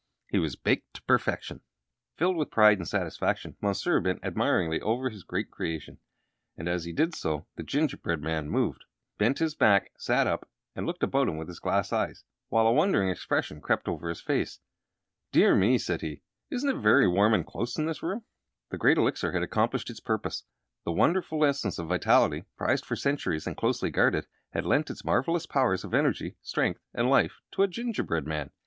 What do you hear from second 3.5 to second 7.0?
Monsieur bent admiringly over his great creation; and as he